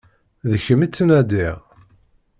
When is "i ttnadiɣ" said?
0.85-1.57